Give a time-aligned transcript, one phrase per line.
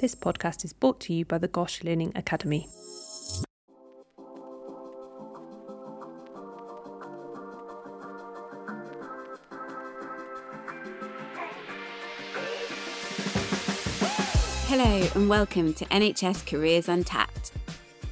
[0.00, 2.66] This podcast is brought to you by the GOSH Learning Academy.
[14.68, 17.52] Hello, and welcome to NHS Careers Untapped.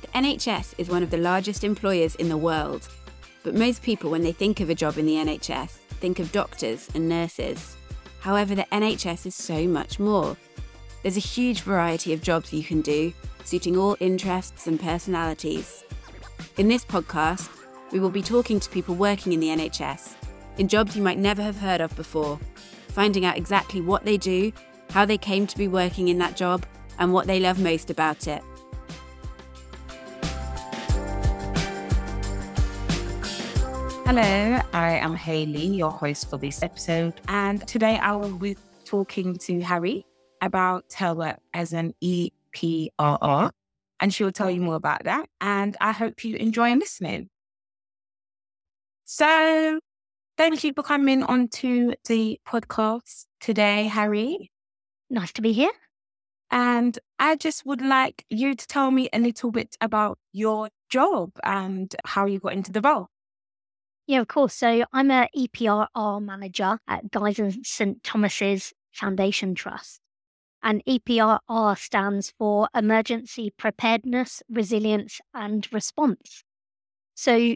[0.03, 2.87] The NHS is one of the largest employers in the world,
[3.43, 5.71] but most people, when they think of a job in the NHS,
[6.01, 7.79] think of doctors and nurses.
[8.21, 10.37] However, the NHS is so much more.
[11.03, 13.13] There's a huge variety of jobs you can do,
[13.45, 15.85] suiting all interests and personalities.
[16.57, 17.49] In this podcast,
[17.93, 20.17] we will be talking to people working in the NHS,
[20.59, 22.41] in jobs you might never have heard of before,
[22.89, 24.53] finding out exactly what they do,
[24.91, 26.67] how they came to be working in that job,
[26.99, 28.43] and what they love most about it.
[34.05, 39.37] Hello, I am Hayley, your host for this episode, and today I will be talking
[39.37, 40.05] to Hari
[40.41, 43.51] about her work as an EPRR,
[44.01, 44.67] and she will tell you mm-hmm.
[44.67, 45.29] more about that.
[45.41, 47.29] And I hope you enjoy listening.
[49.05, 49.81] So,
[50.37, 54.51] thank you for coming onto the podcast today, Hari.
[55.11, 55.71] Nice to be here.
[56.51, 61.33] And I just would like you to tell me a little bit about your job
[61.43, 63.09] and how you got into the role.
[64.07, 64.55] Yeah, of course.
[64.55, 70.01] So I'm a EPRR manager at Guy's and St Thomas's Foundation Trust.
[70.63, 76.43] And EPRR stands for Emergency Preparedness, Resilience and Response.
[77.15, 77.55] So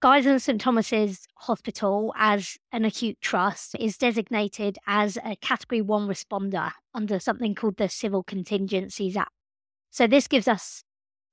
[0.00, 6.06] Guy's and St Thomas's Hospital, as an acute trust, is designated as a Category 1
[6.06, 9.32] responder under something called the Civil Contingencies Act.
[9.90, 10.84] So this gives us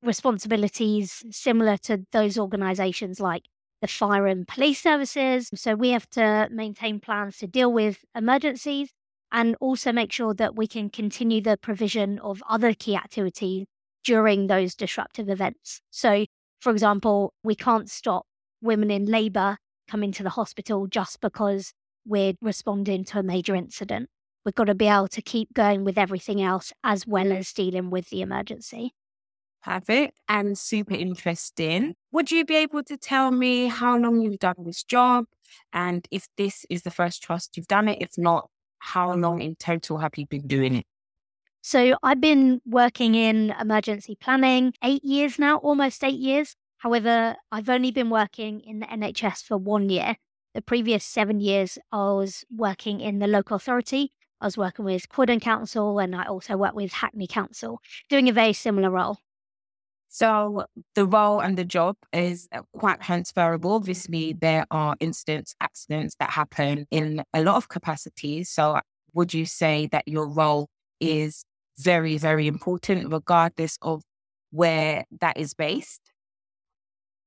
[0.02, 3.44] responsibilities similar to those organisations like
[3.82, 5.50] the fire and police services.
[5.54, 8.90] So we have to maintain plans to deal with emergencies
[9.36, 13.66] and also make sure that we can continue the provision of other key activities
[14.06, 15.82] during those disruptive events.
[15.92, 16.26] So,
[16.62, 18.26] for example, we can't stop
[18.62, 19.58] women in labour
[19.90, 21.74] coming to the hospital just because
[22.06, 24.10] we're responding to a major incident.
[24.46, 27.90] We've got to be able to keep going with everything else as well as dealing
[27.90, 28.94] with the emergency.
[29.62, 31.96] Perfect and super interesting.
[32.14, 35.26] Would you be able to tell me how long you've done this job
[35.74, 37.98] and if this is the first trust you've done it?
[38.00, 38.50] If not,
[38.80, 40.86] how long in total have you been doing it?
[41.62, 46.56] So I've been working in emergency planning eight years now, almost eight years.
[46.78, 50.18] However, I've only been working in the NHS for one year.
[50.54, 54.12] The previous seven years, I was working in the local authority.
[54.40, 58.34] I was working with Croydon Council and I also worked with Hackney Council, doing a
[58.34, 59.18] very similar role.
[60.16, 63.74] So the role and the job is quite transferable.
[63.74, 68.50] Obviously, there are incidents, accidents that happen in a lot of capacities.
[68.50, 68.80] So
[69.14, 70.70] would you say that your role
[71.02, 71.44] is
[71.78, 74.04] very, very important, regardless of
[74.52, 76.00] where that is based?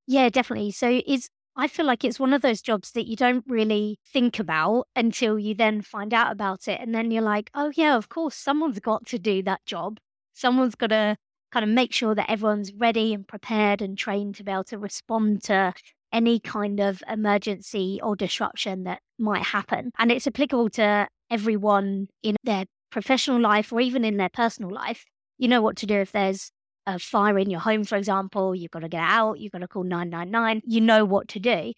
[0.07, 0.71] Yeah, definitely.
[0.71, 4.39] So it's I feel like it's one of those jobs that you don't really think
[4.39, 6.81] about until you then find out about it.
[6.81, 9.99] And then you're like, oh, yeah, of course, someone's got to do that job.
[10.33, 11.17] Someone's got to
[11.51, 14.77] kind of make sure that everyone's ready and prepared and trained to be able to
[14.77, 15.73] respond to
[16.11, 19.91] any kind of emergency or disruption that might happen.
[19.97, 25.05] And it's applicable to everyone in their professional life or even in their personal life.
[25.37, 26.51] You know what to do if there's
[26.87, 29.67] a fire in your home, for example, you've got to get out, you've got to
[29.67, 31.73] call 999, you know what to do.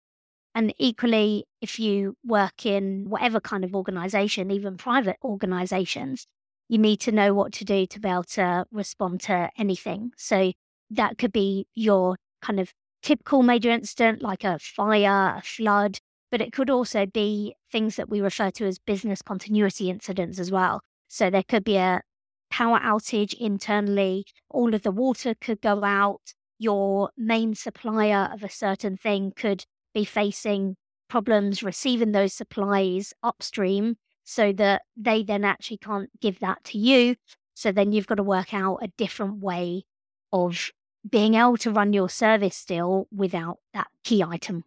[0.55, 6.27] And equally, if you work in whatever kind of organization, even private organizations,
[6.71, 10.09] you need to know what to do to be able to respond to anything.
[10.15, 10.53] So
[10.89, 12.71] that could be your kind of
[13.03, 15.97] typical major incident like a fire, a flood,
[16.31, 20.49] but it could also be things that we refer to as business continuity incidents as
[20.49, 20.79] well.
[21.09, 22.03] So there could be a
[22.49, 26.21] power outage internally, all of the water could go out,
[26.57, 30.77] your main supplier of a certain thing could be facing
[31.09, 33.97] problems receiving those supplies upstream
[34.31, 37.15] so that they then actually can't give that to you.
[37.53, 39.83] So then you've got to work out a different way
[40.31, 40.71] of
[41.09, 44.63] being able to run your service still without that key item.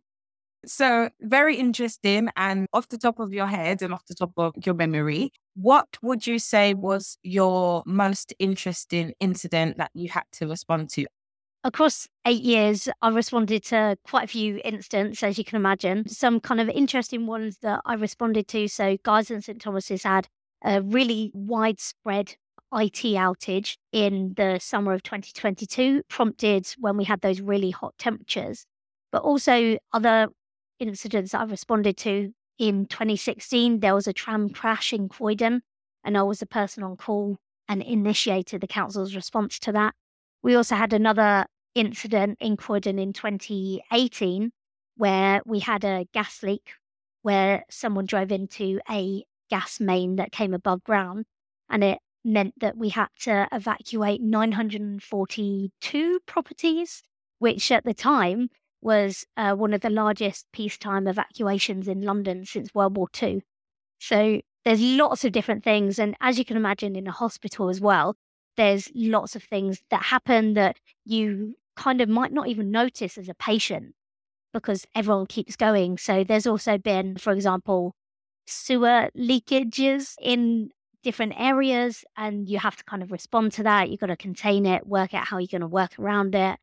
[0.66, 2.28] So, very interesting.
[2.36, 5.88] And off the top of your head and off the top of your memory, what
[6.02, 11.06] would you say was your most interesting incident that you had to respond to?
[11.66, 16.06] Across eight years, I responded to quite a few incidents, as you can imagine.
[16.06, 18.68] Some kind of interesting ones that I responded to.
[18.68, 19.62] So, Guy's and St.
[19.62, 20.28] Thomas's had
[20.62, 22.36] a really widespread
[22.74, 28.66] IT outage in the summer of 2022, prompted when we had those really hot temperatures.
[29.10, 30.28] But also, other
[30.78, 35.62] incidents that I responded to in 2016, there was a tram crash in Croydon,
[36.04, 37.38] and I was a person on call
[37.70, 39.94] and initiated the council's response to that.
[40.42, 44.50] We also had another incident in Croydon in 2018
[44.96, 46.74] where we had a gas leak
[47.22, 51.24] where someone drove into a gas main that came above ground
[51.68, 57.02] and it meant that we had to evacuate 942 properties,
[57.38, 58.48] which at the time
[58.80, 63.42] was uh, one of the largest peacetime evacuations in London since World War II.
[63.98, 65.98] So there's lots of different things.
[65.98, 68.16] And as you can imagine, in a hospital as well,
[68.56, 73.28] there's lots of things that happen that you kind of might not even notice as
[73.28, 73.94] a patient
[74.52, 75.98] because everyone keeps going.
[75.98, 77.94] So there's also been, for example,
[78.46, 80.70] sewer leakages in
[81.02, 83.90] different areas, and you have to kind of respond to that.
[83.90, 86.58] You've got to contain it, work out how you're going to work around it.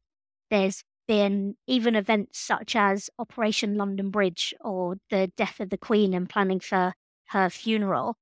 [0.50, 6.14] There's been even events such as Operation London Bridge or the death of the Queen
[6.14, 6.94] and planning for
[7.28, 8.16] her funeral.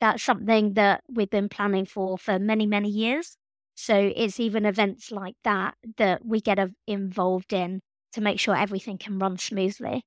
[0.00, 3.36] That's something that we've been planning for for many, many years.
[3.76, 7.82] So it's even events like that that we get involved in
[8.14, 10.02] to make sure everything can run smoothly.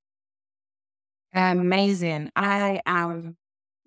[1.33, 2.31] Amazing.
[2.36, 3.38] I am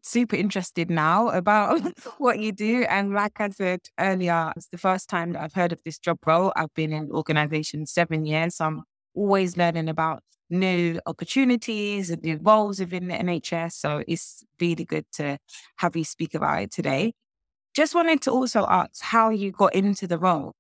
[0.03, 1.81] super interested now about
[2.19, 2.85] what you do.
[2.89, 6.19] And like I said earlier, it's the first time that I've heard of this job
[6.27, 6.53] role.
[6.57, 8.57] I've been in organization seven years.
[8.57, 8.83] So I'm
[9.15, 13.75] always learning about new opportunities and new roles within the NHS.
[13.81, 15.39] So it's really good to
[15.79, 17.15] have you speak about it today.
[17.75, 20.53] Just wanted to also ask how you got into the role.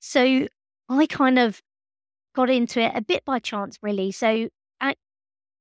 [0.00, 0.46] So
[0.88, 1.62] I kind of
[2.34, 4.12] got into it a bit by chance, really.
[4.12, 4.48] So
[4.80, 4.96] at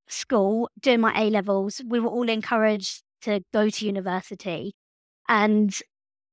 [0.07, 4.73] school, doing my A levels, we were all encouraged to go to university.
[5.29, 5.73] And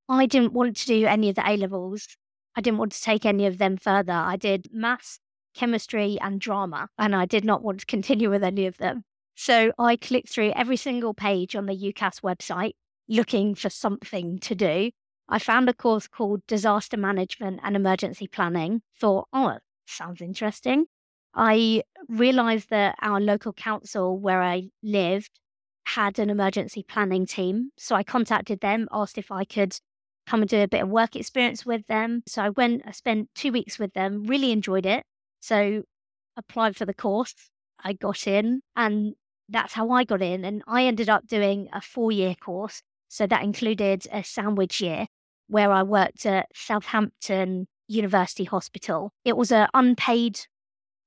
[0.08, 2.08] I didn't want to do any of the A levels.
[2.56, 4.12] I didn't want to take any of them further.
[4.12, 5.18] I did maths,
[5.54, 9.04] chemistry, and drama, and I did not want to continue with any of them.
[9.34, 12.74] So I clicked through every single page on the UCAS website
[13.08, 14.90] looking for something to do.
[15.28, 18.82] I found a course called Disaster Management and Emergency Planning.
[19.00, 20.86] Thought, oh, sounds interesting.
[21.34, 25.30] I realized that our local council where I lived
[25.86, 27.70] had an emergency planning team.
[27.76, 29.76] So I contacted them, asked if I could
[30.26, 32.22] come and do a bit of work experience with them.
[32.26, 35.04] So I went, I spent two weeks with them, really enjoyed it.
[35.40, 35.82] So
[36.36, 37.34] applied for the course.
[37.82, 39.14] I got in and
[39.48, 40.44] that's how I got in.
[40.44, 42.82] And I ended up doing a four year course.
[43.14, 45.06] So that included a sandwich year
[45.46, 49.12] where I worked at Southampton University Hospital.
[49.24, 50.40] It was an unpaid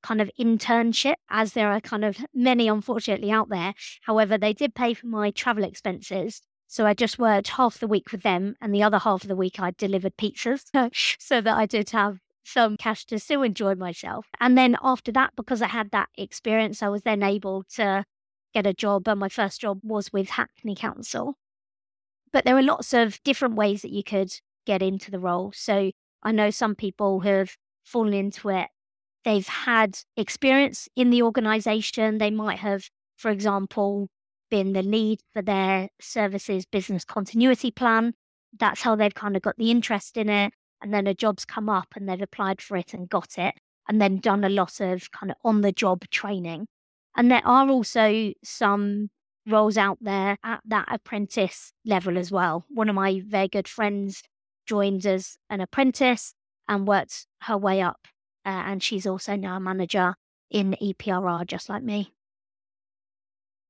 [0.03, 3.73] kind of internship, as there are kind of many, unfortunately, out there.
[4.03, 6.41] However, they did pay for my travel expenses.
[6.67, 9.35] So I just worked half the week with them, and the other half of the
[9.35, 10.63] week I delivered pizzas
[11.19, 14.27] so that I did have some cash to still enjoy myself.
[14.39, 18.05] And then after that, because I had that experience, I was then able to
[18.53, 19.09] get a job.
[19.09, 21.35] And my first job was with Hackney Council.
[22.33, 24.31] But there are lots of different ways that you could
[24.65, 25.51] get into the role.
[25.55, 25.91] So
[26.23, 28.67] I know some people have fallen into it.
[29.23, 32.17] They've had experience in the organization.
[32.17, 34.09] They might have, for example,
[34.49, 38.13] been the lead for their services business continuity plan.
[38.57, 40.53] That's how they've kind of got the interest in it.
[40.81, 43.55] And then a job's come up and they've applied for it and got it,
[43.89, 46.67] and then done a lot of kind of on the job training.
[47.15, 49.09] And there are also some
[49.47, 52.65] roles out there at that apprentice level as well.
[52.69, 54.21] One of my very good friends
[54.65, 56.33] joined as an apprentice
[56.67, 58.07] and worked her way up.
[58.45, 60.15] Uh, and she's also now a manager
[60.51, 62.13] in EPRR, just like me.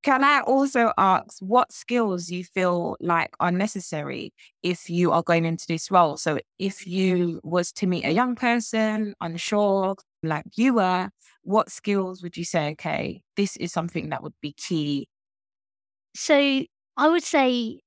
[0.03, 4.31] Can I also ask what skills you feel like are necessary
[4.63, 6.15] if you are going into this role?
[6.15, 11.09] So if you was to meet a young person, unsure, like you were,
[11.41, 15.09] what skills would you say, okay, this is something that would be key?
[16.19, 16.63] So
[16.97, 17.81] I would say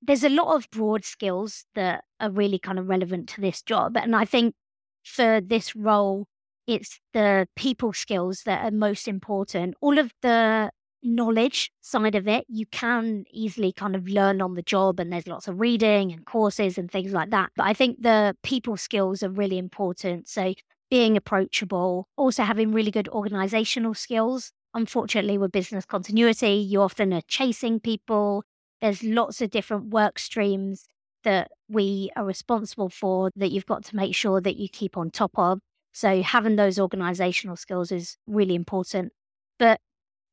[0.00, 3.96] there's a lot of broad skills that are really kind of relevant to this job.
[3.96, 4.54] And I think
[5.02, 6.26] for this role,
[6.68, 9.74] it's the people skills that are most important.
[9.80, 10.70] All of the
[11.02, 15.26] knowledge side of it, you can easily kind of learn on the job, and there's
[15.26, 17.50] lots of reading and courses and things like that.
[17.56, 20.28] But I think the people skills are really important.
[20.28, 20.54] So
[20.88, 24.52] being approachable, also having really good organizational skills.
[24.74, 28.44] Unfortunately, with business continuity, you often are chasing people,
[28.80, 30.86] there's lots of different work streams
[31.22, 35.10] that we are responsible for that you've got to make sure that you keep on
[35.10, 35.60] top of.
[35.92, 39.12] So having those organizational skills is really important.
[39.58, 39.80] But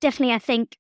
[0.02, 0.76] definitely, I think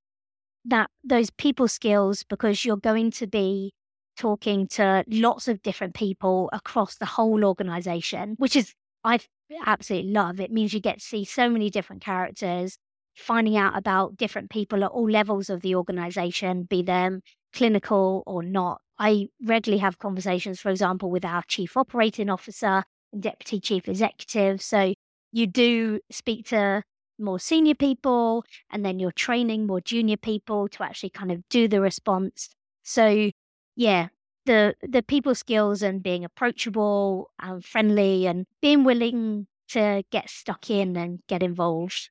[0.65, 3.73] that those people skills, because you're going to be
[4.17, 9.19] talking to lots of different people across the whole organization, which is, I
[9.65, 10.39] absolutely love.
[10.39, 12.77] It means you get to see so many different characters,
[13.15, 17.21] finding out about different people at all levels of the organization, be them
[17.53, 18.81] clinical or not.
[18.97, 24.61] I regularly have conversations, for example, with our chief operating officer and deputy chief executive.
[24.61, 24.93] So
[25.31, 26.83] you do speak to
[27.19, 31.67] more senior people and then you're training more junior people to actually kind of do
[31.67, 32.49] the response.
[32.83, 33.31] So
[33.75, 34.09] yeah,
[34.45, 40.69] the the people skills and being approachable and friendly and being willing to get stuck
[40.69, 42.09] in and get involved.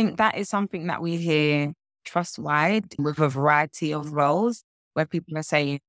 [0.00, 1.74] Think that is something that we hear
[2.06, 4.64] trust wide with a variety of roles
[4.94, 5.80] where people are saying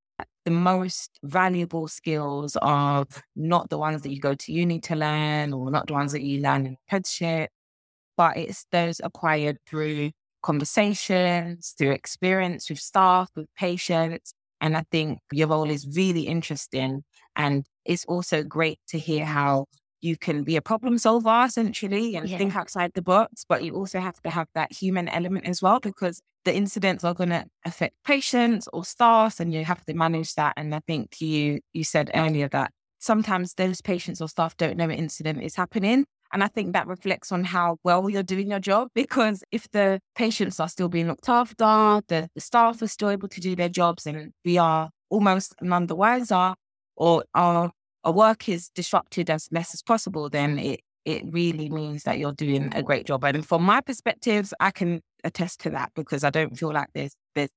[0.44, 3.06] the most valuable skills are
[3.38, 6.24] not the ones that you go to uni to learn or not the ones that
[6.24, 7.52] you learn in apprenticeship,
[8.18, 10.12] but it's those acquired through
[10.44, 14.34] conversations, through experience with staff, with patients.
[14.60, 17.06] And I think your role is really interesting.
[17.38, 19.68] And it's also great to hear how
[20.02, 22.38] you can be a problem solver essentially and yeah.
[22.38, 25.80] think outside the box, but you also have to have that human element as well
[25.80, 30.34] because the incidents are going to affect patients or staff and you have to manage
[30.36, 30.54] that.
[30.58, 34.86] And I think you you said earlier that sometimes those patients or staff don't know
[34.86, 36.06] an incident is happening.
[36.34, 40.00] And I think that reflects on how well you're doing your job because if the
[40.16, 43.70] patients are still being looked after, the, the staff are still able to do their
[43.70, 46.56] jobs and we are almost none the wiser
[46.96, 47.72] or our
[48.04, 52.34] a work is disrupted as less as possible, then it it really means that you're
[52.34, 53.24] doing a great job.
[53.24, 57.16] And from my perspective, I can attest to that because I don't feel like there's
[57.36, 57.50] there's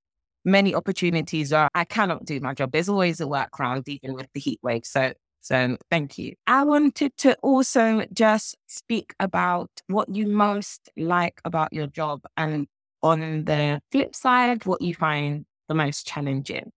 [0.45, 2.73] many opportunities where I cannot do my job.
[2.73, 4.83] There's always a workaround, even with the heat wave.
[4.85, 6.35] So so thank you.
[6.47, 12.67] I wanted to also just speak about what you most like about your job and
[13.03, 16.73] on the flip side, what you find the most challenging.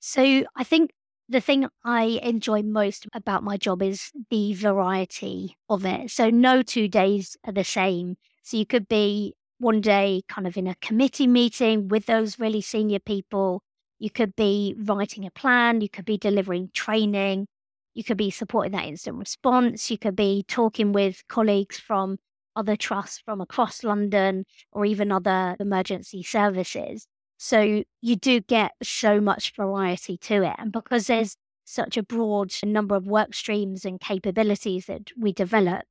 [0.00, 0.90] So I think
[1.28, 6.10] the thing I enjoy most about my job is the variety of it.
[6.10, 8.16] So, no two days are the same.
[8.42, 12.60] So, you could be one day kind of in a committee meeting with those really
[12.60, 13.62] senior people.
[13.98, 15.80] You could be writing a plan.
[15.80, 17.46] You could be delivering training.
[17.94, 19.90] You could be supporting that instant response.
[19.90, 22.18] You could be talking with colleagues from
[22.54, 27.06] other trusts from across London or even other emergency services.
[27.38, 30.54] So you do get so much variety to it.
[30.58, 31.08] And because mm.
[31.08, 35.82] there's such a broad number of work streams and capabilities that we develop,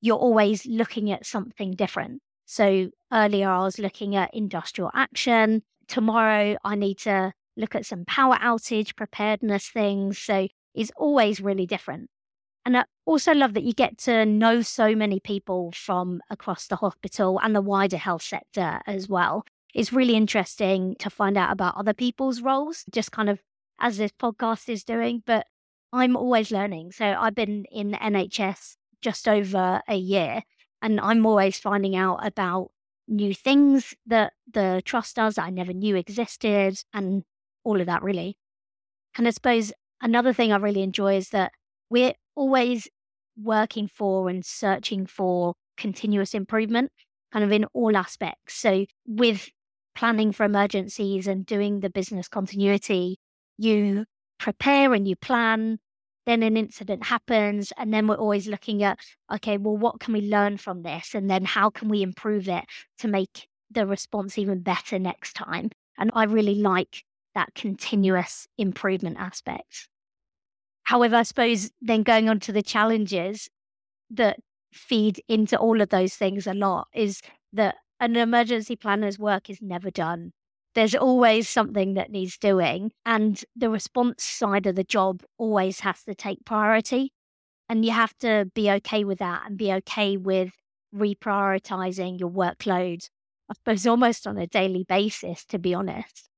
[0.00, 2.20] you're always looking at something different.
[2.44, 5.62] So earlier I was looking at industrial action.
[5.88, 10.18] Tomorrow I need to look at some power outage preparedness things.
[10.18, 12.08] So it's always really different.
[12.64, 16.76] And I also love that you get to know so many people from across the
[16.76, 19.44] hospital and the wider health sector as well
[19.74, 23.40] it's really interesting to find out about other people's roles, just kind of
[23.80, 25.22] as this podcast is doing.
[25.24, 25.46] But
[25.92, 26.92] I'm always learning.
[26.92, 30.42] So I've been in the NHS just over a year,
[30.80, 32.70] and I'm always finding out about
[33.08, 37.24] new things that the trust does that I never knew existed, and
[37.64, 38.36] all of that, really.
[39.16, 41.52] And I suppose another thing I really enjoy is that
[41.90, 42.88] we're always
[43.36, 46.90] working for and searching for continuous improvement
[47.32, 48.54] kind of in all aspects.
[48.54, 49.48] So with
[49.94, 53.18] planning for emergencies and doing the business continuity,
[53.58, 54.04] you
[54.38, 55.78] prepare and you plan,
[56.26, 58.98] then an incident happens, and then we're always looking at,
[59.32, 61.14] okay, well, what can we learn from this?
[61.14, 62.64] And then how can we improve it
[62.98, 65.70] to make the response even better next time?
[65.98, 69.88] And I really like that continuous improvement aspect.
[70.84, 73.48] However, I suppose then going on to the challenges
[74.10, 74.38] that
[74.72, 77.20] feed into all of those things a lot is
[77.52, 80.32] that an emergency planner's work is never done.
[80.74, 86.02] There's always something that needs doing, and the response side of the job always has
[86.04, 87.12] to take priority.
[87.68, 90.50] And you have to be okay with that and be okay with
[90.92, 93.08] reprioritizing your workload,
[93.48, 96.28] I suppose, almost on a daily basis, to be honest.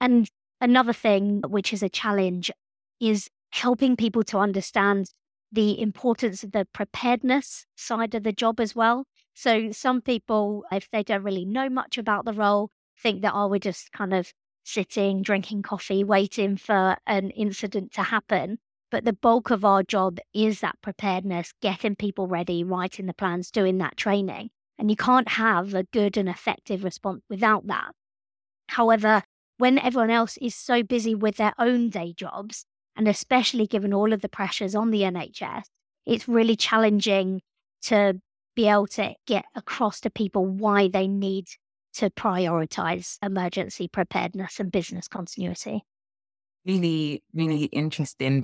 [0.00, 2.52] And another thing, which is a challenge,
[3.00, 5.10] is helping people to understand
[5.50, 9.04] the importance of the preparedness side of the job as well.
[9.38, 13.46] So some people, if they don't really know much about the role, think that, oh,
[13.46, 14.32] we're just kind of
[14.64, 18.58] sitting, drinking coffee, waiting for an incident to happen.
[18.90, 23.52] But the bulk of our job is that preparedness, getting people ready, writing the plans,
[23.52, 24.50] doing that training.
[24.76, 27.92] And you can't have a good and effective response without that.
[28.70, 29.22] However,
[29.56, 32.64] when everyone else is so busy with their own day jobs,
[32.96, 35.62] and especially given all of the pressures on the NHS,
[36.06, 37.40] it's really challenging
[37.82, 38.20] to
[38.58, 41.46] be able to get across to people why they need
[41.94, 45.82] to prioritize emergency preparedness and business continuity.
[46.66, 48.42] Really, really interesting.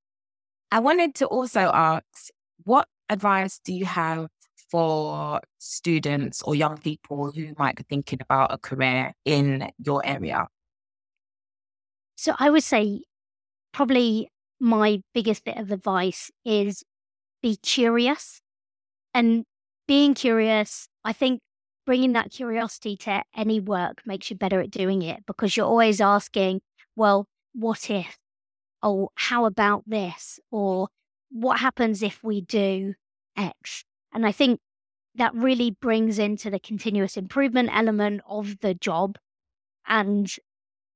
[0.71, 2.31] I wanted to also ask
[2.63, 4.29] what advice do you have
[4.71, 10.47] for students or young people who might be thinking about a career in your area?
[12.15, 13.01] So I would say
[13.73, 14.29] probably
[14.61, 16.85] my biggest bit of advice is
[17.43, 18.41] be curious.
[19.13, 19.45] And
[19.87, 21.41] being curious, I think
[21.87, 26.01] bringing that curiosity to any work makes you better at doing it because you're always
[26.01, 26.61] asking,
[26.97, 28.17] well, what if?
[28.83, 30.39] Or how about this?
[30.51, 30.89] Or
[31.31, 32.95] what happens if we do
[33.37, 33.85] X?
[34.13, 34.61] And I think
[35.17, 39.17] that really brings into the continuous improvement element of the job
[39.87, 40.35] and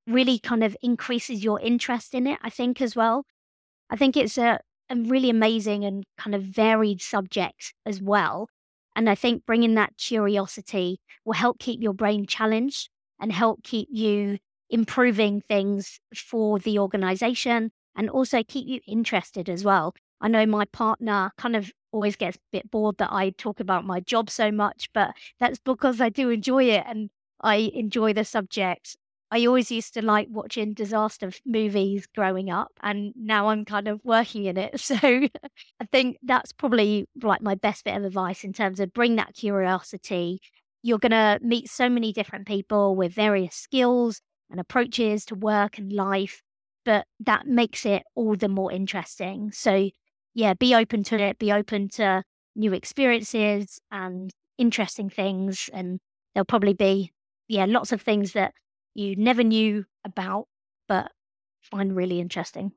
[0.07, 3.25] really kind of increases your interest in it, I think, as well.
[3.89, 8.49] I think it's a, a really amazing and kind of varied subject as well.
[8.99, 13.87] And I think bringing that curiosity will help keep your brain challenged and help keep
[13.89, 14.39] you
[14.69, 19.95] improving things for the organization and also keep you interested as well.
[20.19, 23.85] I know my partner kind of always gets a bit bored that I talk about
[23.85, 28.25] my job so much, but that's because I do enjoy it and I enjoy the
[28.25, 28.97] subject.
[29.31, 34.01] I always used to like watching disaster movies growing up, and now I'm kind of
[34.03, 34.79] working in it.
[34.89, 39.17] So I think that's probably like my best bit of advice in terms of bring
[39.17, 40.39] that curiosity.
[40.81, 45.77] You're going to meet so many different people with various skills and approaches to work
[45.77, 46.41] and life,
[46.85, 49.51] but that makes it all the more interesting.
[49.51, 49.89] So
[50.33, 52.23] yeah, be open to it, be open to
[52.55, 55.69] new experiences and interesting things.
[55.73, 55.99] And
[56.33, 57.11] there'll probably be,
[57.47, 58.53] yeah, lots of things that
[58.93, 60.47] you never knew about,
[60.87, 61.11] but
[61.61, 62.71] find really interesting.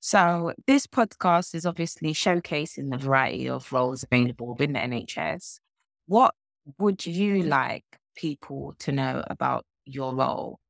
[0.00, 5.58] So, this podcast is obviously showcasing the variety of roles available within the NHS.
[6.06, 6.34] What
[6.78, 7.84] would you like
[8.16, 10.60] people to know about your role?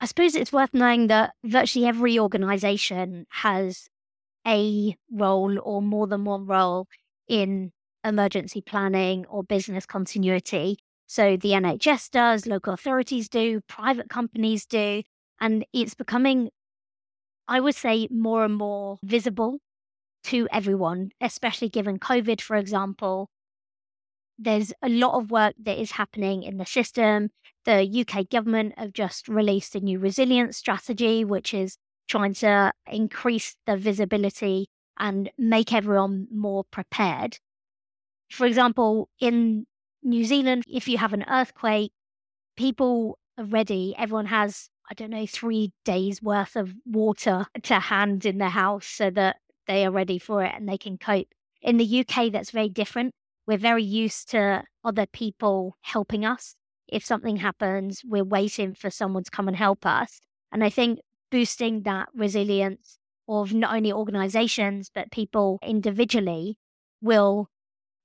[0.00, 3.88] I suppose it's worth knowing that virtually every organization has
[4.46, 6.88] a role or more than one role
[7.28, 7.72] in
[8.04, 10.78] emergency planning or business continuity.
[11.12, 15.02] So the NHS does, local authorities do, private companies do,
[15.38, 16.48] and it's becoming,
[17.46, 19.58] I would say, more and more visible
[20.24, 23.28] to everyone, especially given COVID, for example.
[24.38, 27.28] There's a lot of work that is happening in the system.
[27.66, 31.76] The UK government have just released a new resilience strategy, which is
[32.08, 37.36] trying to increase the visibility and make everyone more prepared.
[38.30, 39.66] For example, in
[40.02, 41.92] New Zealand, if you have an earthquake,
[42.56, 43.94] people are ready.
[43.96, 48.86] Everyone has, I don't know, three days worth of water to hand in their house
[48.86, 49.36] so that
[49.66, 51.28] they are ready for it and they can cope.
[51.60, 53.14] In the UK, that's very different.
[53.46, 56.56] We're very used to other people helping us.
[56.88, 60.20] If something happens, we're waiting for someone to come and help us.
[60.50, 60.98] And I think
[61.30, 66.58] boosting that resilience of not only organizations, but people individually
[67.00, 67.48] will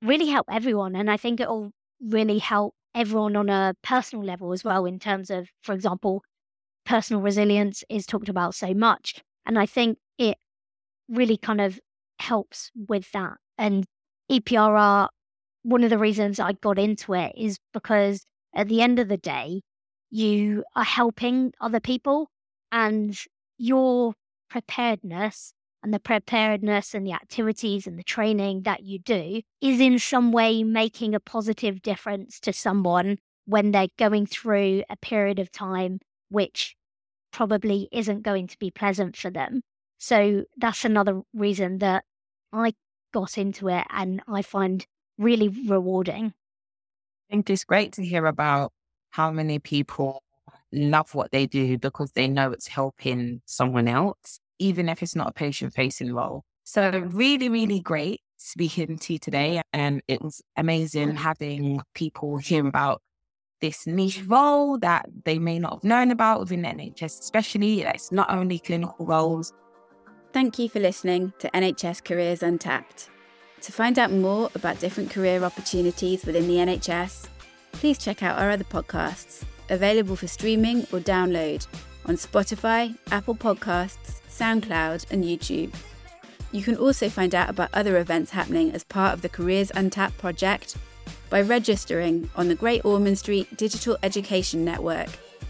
[0.02, 0.96] really help everyone.
[0.96, 5.30] And I think it'll really help everyone on a personal level as well, in terms
[5.30, 6.24] of, for example,
[6.86, 9.22] personal resilience is talked about so much.
[9.46, 10.38] And I think it
[11.10, 11.80] really kind of
[12.20, 13.36] helps with that.
[13.58, 13.86] And
[14.32, 15.10] EPRR,
[15.64, 19.18] one of the reasons I got into it is because at the end of the
[19.18, 19.62] day,
[20.10, 22.30] you are helping other people
[22.72, 23.18] and
[23.58, 24.14] your
[24.50, 25.54] preparedness
[25.88, 30.34] and the preparedness and the activities and the training that you do is in some
[30.34, 36.02] way making a positive difference to someone when they're going through a period of time
[36.28, 36.76] which
[37.32, 39.62] probably isn't going to be pleasant for them.
[39.98, 42.04] So that's another reason that
[42.52, 42.74] I
[43.14, 44.86] got into it and I find
[45.18, 46.34] really rewarding.
[47.30, 48.74] I think it's great to hear about
[49.12, 50.22] how many people
[50.74, 55.30] love what they do because they know it's helping someone else, even if it's not
[55.30, 56.44] a patient facing role.
[56.64, 59.62] So, really, really great speaking to you today.
[59.74, 63.02] And it was amazing having people hear about
[63.62, 67.82] this niche role that they may not have known about within NHS, especially.
[67.82, 69.54] It's not only clinical roles.
[70.34, 73.10] Thank you for listening to NHS Careers Untapped.
[73.62, 77.28] To find out more about different career opportunities within the NHS,
[77.72, 81.66] please check out our other podcasts available for streaming or download
[82.06, 85.74] on Spotify, Apple Podcasts, SoundCloud, and YouTube.
[86.52, 90.18] You can also find out about other events happening as part of the Careers Untapped
[90.18, 90.78] project
[91.30, 95.10] by registering on the Great Ormond Street Digital Education Network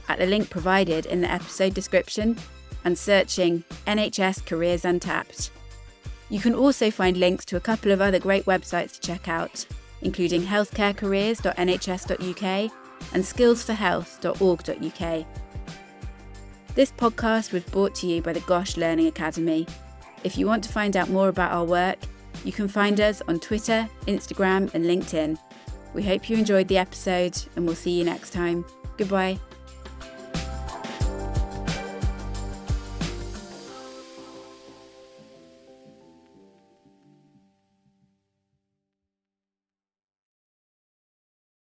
[0.09, 2.37] at the link provided in the episode description
[2.83, 5.51] and searching NHS Careers Untapped.
[6.29, 9.65] You can also find links to a couple of other great websites to check out,
[10.01, 12.71] including healthcarecareers.nhs.uk
[13.13, 15.25] and skillsforhealth.org.uk.
[16.77, 19.65] This podcast was brought to you by the GOSH Learning Academy.
[20.23, 21.97] If you want to find out more about our work,
[22.45, 25.39] you can find us on Twitter, Instagram, and LinkedIn.
[25.95, 28.63] We hope you enjoyed the episode, and we'll see you next time.
[28.95, 29.39] Goodbye.